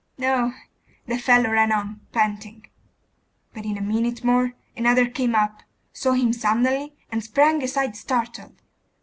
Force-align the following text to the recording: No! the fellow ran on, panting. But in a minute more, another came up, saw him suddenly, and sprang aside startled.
No! 0.17 0.53
the 1.05 1.19
fellow 1.19 1.51
ran 1.51 1.71
on, 1.71 2.01
panting. 2.11 2.65
But 3.53 3.65
in 3.65 3.77
a 3.77 3.81
minute 3.81 4.23
more, 4.23 4.55
another 4.75 5.07
came 5.07 5.35
up, 5.35 5.61
saw 5.93 6.13
him 6.13 6.33
suddenly, 6.33 6.95
and 7.11 7.23
sprang 7.23 7.61
aside 7.61 7.95
startled. 7.95 8.59